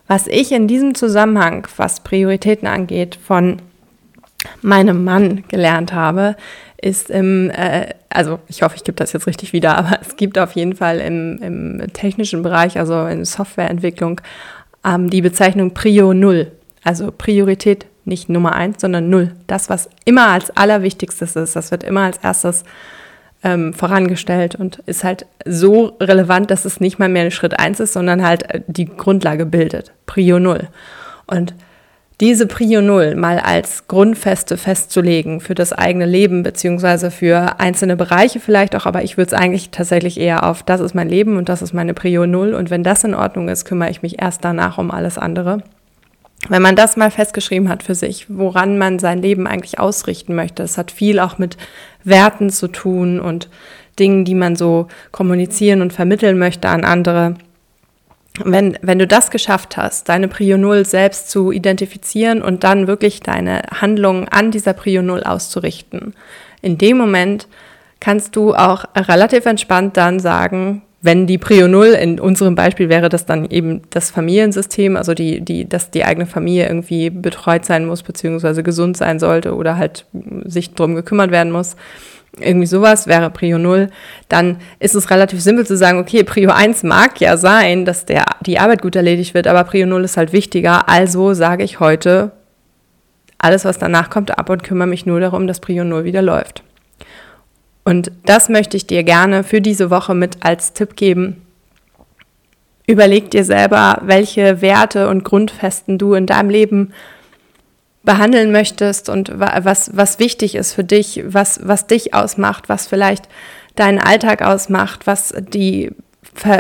Was 0.07 0.27
ich 0.27 0.53
in 0.53 0.69
diesem 0.69 0.95
Zusammenhang, 0.95 1.67
was 1.77 2.01
Prioritäten 2.01 2.69
angeht, 2.69 3.19
von 3.23 3.63
meinem 4.61 5.05
Mann 5.05 5.45
gelernt 5.49 5.93
habe, 5.93 6.37
ist 6.81 7.09
im, 7.09 7.51
äh, 7.51 7.95
also 8.11 8.39
ich 8.47 8.63
hoffe, 8.63 8.77
ich 8.77 8.85
gebe 8.85 8.97
das 8.97 9.13
jetzt 9.15 9.27
richtig 9.27 9.53
wieder, 9.53 9.77
aber 9.79 9.99
es 10.01 10.17
gibt 10.17 10.39
auf 10.39 10.53
jeden 10.53 10.77
Fall 10.77 11.01
im, 11.01 11.39
im 11.43 11.93
technischen 11.93 12.43
Bereich, 12.43 12.79
also 12.79 13.07
in 13.07 13.25
Softwareentwicklung, 13.25 14.21
ähm, 14.85 15.09
die 15.09 15.23
Bezeichnung 15.23 15.73
Prio 15.73 16.13
Null. 16.13 16.53
Also 16.83 17.11
Priorität 17.11 17.87
nicht 18.05 18.29
Nummer 18.29 18.55
eins, 18.55 18.83
sondern 18.83 19.09
Null. 19.09 19.33
Das, 19.47 19.71
was 19.71 19.89
immer 20.05 20.29
als 20.29 20.55
allerwichtigstes 20.55 21.37
ist, 21.37 21.57
das 21.57 21.71
wird 21.71 21.83
immer 21.83 22.03
als 22.03 22.19
erstes 22.19 22.65
ähm, 23.45 23.75
vorangestellt 23.75 24.57
und 24.57 24.79
ist 24.87 25.05
halt 25.05 25.27
so 25.45 25.97
relevant, 26.01 26.51
dass 26.51 26.65
es 26.65 26.81
nicht 26.81 26.99
mal 26.99 27.09
mehr 27.09 27.31
Schritt 27.31 27.59
1 27.59 27.79
ist, 27.81 27.93
sondern 27.93 28.27
halt 28.27 28.51
äh, 28.51 28.63
die 28.67 28.87
Grundlage 28.87 29.47
bildet. 29.47 29.93
Prio 30.07 30.41
0. 30.41 30.69
Und 31.27 31.55
diese 32.21 32.47
Prio 32.47 32.81
Null 32.81 33.17
mal 33.17 33.41
als 33.41 33.89
Grundfeste 33.89 34.57
festzulegen 34.57 35.41
für 35.41 35.57
das 35.57 35.73
eigene 35.73 36.07
Leben, 36.07 36.45
beziehungsweise 36.45 37.11
für 37.11 37.59
einzelne 37.59 37.97
Bereiche 37.97 38.39
vielleicht 38.39 38.77
auch, 38.77 38.87
aber 38.87 39.03
ich 39.03 39.17
würde 39.17 39.35
es 39.35 39.41
eigentlich 39.41 39.71
tatsächlich 39.71 40.21
eher 40.21 40.49
auf, 40.49 40.63
das 40.63 40.81
ist 40.81 40.95
mein 40.95 41.09
Leben 41.09 41.37
und 41.37 41.49
das 41.49 41.61
ist 41.61 41.75
meine 41.75 41.93
Prio 41.93 42.25
Null 42.27 42.55
und 42.55 42.71
wenn 42.71 42.85
das 42.85 43.03
in 43.03 43.15
Ordnung 43.15 43.49
ist, 43.49 43.65
kümmere 43.65 43.91
ich 43.91 44.03
mich 44.03 44.23
erst 44.23 44.45
danach 44.45 44.79
um 44.79 44.93
alles 44.93 45.19
andere. 45.19 45.63
Wenn 46.49 46.63
man 46.63 46.77
das 46.77 46.97
mal 46.97 47.11
festgeschrieben 47.11 47.69
hat 47.69 47.83
für 47.83 47.95
sich, 47.95 48.27
woran 48.29 48.79
man 48.79 48.99
sein 48.99 49.21
Leben 49.21 49.47
eigentlich 49.47 49.81
ausrichten 49.81 50.35
möchte, 50.35 50.63
es 50.63 50.79
hat 50.79 50.91
viel 50.91 51.19
auch 51.19 51.39
mit 51.39 51.57
Werten 52.05 52.51
zu 52.51 52.69
tun 52.69 53.21
und 53.21 53.49
Dingen, 53.99 54.25
die 54.25 54.35
man 54.35 54.57
so 54.57 54.89
kommunizieren 55.13 55.83
und 55.83 55.93
vermitteln 55.93 56.39
möchte 56.39 56.69
an 56.69 56.85
andere. 56.85 57.35
Wenn, 58.43 58.77
wenn 58.83 58.99
du 58.99 59.07
das 59.07 59.31
geschafft 59.31 59.77
hast, 59.77 60.09
deine 60.09 60.27
Prio 60.27 60.59
Null 60.59 60.85
selbst 60.85 61.31
zu 61.31 61.53
identifizieren 61.53 62.43
und 62.43 62.65
dann 62.65 62.89
wirklich 62.89 63.21
deine 63.21 63.63
Handlungen 63.81 64.27
an 64.29 64.51
dieser 64.51 64.73
Prio 64.73 65.03
Null 65.03 65.23
auszurichten, 65.23 66.15
in 66.61 66.79
dem 66.79 66.97
Moment 66.97 67.47
kannst 68.01 68.35
du 68.35 68.55
auch 68.55 68.85
relativ 68.97 69.47
entspannt 69.47 69.97
dann 69.97 70.19
sagen, 70.19 70.83
wenn 71.05 71.27
die 71.27 71.37
Prio 71.37 71.69
Null, 71.69 71.89
in 71.89 72.19
unserem 72.19 72.55
Beispiel 72.55 72.89
wäre 72.89 73.11
das 73.11 73.27
dann 73.27 73.45
eben 73.51 73.83
das 73.91 74.11
Familiensystem, 74.11 74.97
also 74.97 75.13
die, 75.13 75.43
die, 75.43 75.69
dass 75.69 75.91
die 75.91 76.03
eigene 76.03 76.25
Familie 76.25 76.67
irgendwie 76.67 77.11
betreut 77.11 77.67
sein 77.67 77.85
muss, 77.85 78.03
beziehungsweise 78.03 78.63
gesund 78.63 78.97
sein 78.97 79.19
sollte 79.19 79.55
oder 79.55 79.77
halt 79.77 80.07
sich 80.47 80.73
drum 80.73 80.95
gekümmert 80.95 81.31
werden 81.31 81.53
muss, 81.53 81.77
irgendwie 82.41 82.67
sowas 82.67 83.07
wäre 83.07 83.29
Prio 83.29 83.59
0, 83.59 83.91
dann 84.31 84.57
ist 84.79 84.95
es 84.95 85.11
relativ 85.11 85.43
simpel 85.43 85.67
zu 85.67 85.77
sagen, 85.77 85.99
okay, 85.99 86.25
Prio 86.25 86.51
1 86.51 86.83
mag 86.85 87.21
ja 87.21 87.37
sein, 87.37 87.85
dass 87.85 88.07
der, 88.07 88.25
die 88.41 88.59
Arbeit 88.59 88.81
gut 88.81 88.97
erledigt 88.97 89.35
wird, 89.35 89.47
aber 89.47 89.65
Prio 89.65 89.87
0 89.87 90.05
ist 90.05 90.17
halt 90.17 90.33
wichtiger. 90.33 90.89
Also 90.89 91.35
sage 91.35 91.65
ich 91.65 91.81
heute, 91.81 92.33
alles, 93.37 93.67
was 93.67 93.79
danach 93.79 94.09
kommt, 94.09 94.39
ab 94.39 94.49
und 94.49 94.65
kümmere 94.65 94.89
mich 94.89 95.05
nur 95.05 95.21
darum, 95.21 95.47
dass 95.47 95.61
Prio 95.61 95.85
0 95.85 96.05
wieder 96.05 96.23
läuft. 96.23 96.63
Und 97.85 98.11
das 98.25 98.49
möchte 98.49 98.77
ich 98.77 98.87
dir 98.87 99.03
gerne 99.03 99.45
für 99.45 99.61
diese 99.61 99.91
Woche 99.91 100.15
mit 100.15 100.39
als 100.45 100.73
Tipp 100.73 100.97
geben. 100.97 101.43
Überleg 102.87 103.31
dir 103.31 103.45
selber, 103.45 104.01
welche 104.03 104.61
Werte 104.61 105.09
und 105.09 105.25
Grundfesten 105.25 105.99
du 105.99 106.15
in 106.15 106.27
deinem 106.27 106.51
Leben 106.51 106.93
behandeln 108.03 108.53
möchtest 108.53 109.09
und 109.09 109.33
was, 109.35 109.97
was 109.97 110.19
wichtig 110.19 110.55
ist 110.55 110.75
für 110.75 110.85
dich, 110.85 111.23
was, 111.27 111.61
was 111.63 111.87
dich 111.87 112.13
ausmacht, 112.13 112.69
was 112.69 112.87
vielleicht 112.87 113.29
deinen 113.77 113.99
Alltag 113.99 114.43
ausmacht, 114.43 115.07
was 115.07 115.35
die 115.39 115.91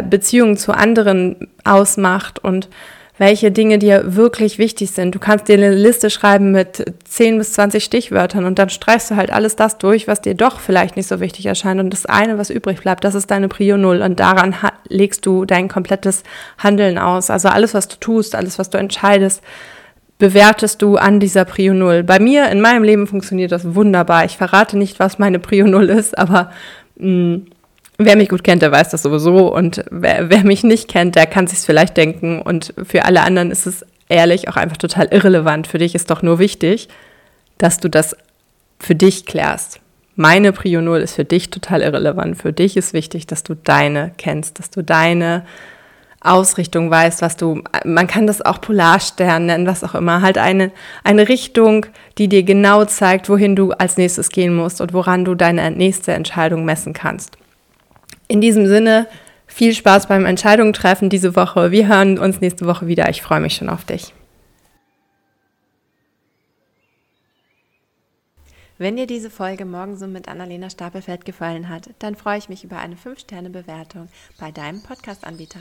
Beziehung 0.08 0.56
zu 0.56 0.72
anderen 0.72 1.48
ausmacht 1.64 2.38
und 2.42 2.68
welche 3.16 3.52
Dinge 3.52 3.78
dir 3.78 4.16
wirklich 4.16 4.58
wichtig 4.58 4.90
sind. 4.90 5.14
Du 5.14 5.20
kannst 5.20 5.46
dir 5.46 5.54
eine 5.54 5.72
Liste 5.72 6.10
schreiben 6.10 6.50
mit 6.50 6.84
10 7.04 7.38
bis 7.38 7.52
20 7.52 7.84
Stichwörtern 7.84 8.44
und 8.44 8.58
dann 8.58 8.70
streichst 8.70 9.10
du 9.10 9.16
halt 9.16 9.30
alles 9.30 9.54
das 9.54 9.78
durch, 9.78 10.08
was 10.08 10.20
dir 10.20 10.34
doch 10.34 10.58
vielleicht 10.58 10.96
nicht 10.96 11.06
so 11.06 11.20
wichtig 11.20 11.46
erscheint. 11.46 11.80
Und 11.80 11.90
das 11.90 12.06
eine, 12.06 12.38
was 12.38 12.50
übrig 12.50 12.80
bleibt, 12.80 13.04
das 13.04 13.14
ist 13.14 13.30
deine 13.30 13.48
Prio 13.48 13.76
Null. 13.76 14.02
Und 14.02 14.18
daran 14.18 14.56
legst 14.88 15.24
du 15.26 15.44
dein 15.44 15.68
komplettes 15.68 16.24
Handeln 16.58 16.98
aus. 16.98 17.30
Also 17.30 17.48
alles, 17.48 17.72
was 17.72 17.86
du 17.86 17.96
tust, 17.96 18.34
alles, 18.34 18.58
was 18.58 18.70
du 18.70 18.78
entscheidest, 18.78 19.42
bewertest 20.18 20.82
du 20.82 20.96
an 20.96 21.20
dieser 21.20 21.44
Prio 21.44 21.72
Null? 21.72 22.02
Bei 22.02 22.18
mir 22.18 22.48
in 22.50 22.60
meinem 22.60 22.82
Leben 22.82 23.06
funktioniert 23.06 23.52
das 23.52 23.76
wunderbar. 23.76 24.24
Ich 24.24 24.36
verrate 24.36 24.76
nicht, 24.76 24.98
was 24.98 25.20
meine 25.20 25.38
Prio 25.38 25.68
Null 25.68 25.88
ist, 25.88 26.18
aber 26.18 26.50
mh, 26.96 27.36
mm, 27.36 27.46
wer 27.98 28.16
mich 28.16 28.28
gut 28.28 28.44
kennt, 28.44 28.62
der 28.62 28.72
weiß 28.72 28.90
das 28.90 29.02
sowieso. 29.02 29.54
Und 29.54 29.84
wer, 29.90 30.30
wer 30.30 30.44
mich 30.44 30.64
nicht 30.64 30.88
kennt, 30.88 31.16
der 31.16 31.26
kann 31.26 31.46
sich 31.46 31.58
vielleicht 31.58 31.96
denken. 31.96 32.40
Und 32.40 32.74
für 32.82 33.04
alle 33.04 33.22
anderen 33.22 33.50
ist 33.50 33.66
es 33.66 33.84
ehrlich 34.08 34.48
auch 34.48 34.56
einfach 34.56 34.76
total 34.76 35.08
irrelevant. 35.10 35.66
Für 35.66 35.78
dich 35.78 35.94
ist 35.94 36.10
doch 36.10 36.22
nur 36.22 36.38
wichtig, 36.38 36.88
dass 37.58 37.78
du 37.78 37.88
das 37.88 38.16
für 38.78 38.94
dich 38.94 39.26
klärst. 39.26 39.80
Meine 40.16 40.52
Prio 40.52 40.80
Null 40.80 41.00
ist 41.00 41.14
für 41.14 41.24
dich 41.24 41.50
total 41.50 41.82
irrelevant. 41.82 42.40
Für 42.40 42.52
dich 42.52 42.76
ist 42.76 42.92
wichtig, 42.92 43.26
dass 43.26 43.42
du 43.42 43.54
deine 43.54 44.12
kennst, 44.16 44.58
dass 44.58 44.70
du 44.70 44.82
deine 44.82 45.44
Ausrichtung 46.20 46.90
weißt, 46.90 47.20
was 47.20 47.36
du, 47.36 47.62
man 47.84 48.06
kann 48.06 48.26
das 48.26 48.40
auch 48.40 48.60
Polarstern 48.60 49.46
nennen, 49.46 49.66
was 49.66 49.84
auch 49.84 49.94
immer, 49.94 50.22
halt 50.22 50.38
eine, 50.38 50.70
eine 51.02 51.28
Richtung, 51.28 51.86
die 52.16 52.28
dir 52.28 52.44
genau 52.44 52.86
zeigt, 52.86 53.28
wohin 53.28 53.54
du 53.56 53.72
als 53.72 53.98
nächstes 53.98 54.30
gehen 54.30 54.54
musst 54.54 54.80
und 54.80 54.94
woran 54.94 55.24
du 55.24 55.34
deine 55.34 55.70
nächste 55.70 56.12
Entscheidung 56.12 56.64
messen 56.64 56.94
kannst. 56.94 57.36
In 58.28 58.40
diesem 58.40 58.66
Sinne, 58.66 59.06
viel 59.46 59.74
Spaß 59.74 60.08
beim 60.08 60.26
Entscheidungen 60.26 60.72
treffen 60.72 61.10
diese 61.10 61.36
Woche. 61.36 61.70
Wir 61.70 61.88
hören 61.88 62.18
uns 62.18 62.40
nächste 62.40 62.66
Woche 62.66 62.86
wieder. 62.86 63.08
Ich 63.08 63.22
freue 63.22 63.40
mich 63.40 63.54
schon 63.54 63.68
auf 63.68 63.84
dich. 63.84 64.12
Wenn 68.76 68.96
dir 68.96 69.06
diese 69.06 69.30
Folge 69.30 69.64
morgen 69.64 69.96
so 69.96 70.08
mit 70.08 70.26
Annalena 70.26 70.68
Stapelfeld 70.68 71.24
gefallen 71.24 71.68
hat, 71.68 71.90
dann 72.00 72.16
freue 72.16 72.38
ich 72.38 72.48
mich 72.48 72.64
über 72.64 72.78
eine 72.78 72.96
5-Sterne-Bewertung 72.96 74.08
bei 74.40 74.50
deinem 74.50 74.82
Podcast-Anbieter. 74.82 75.60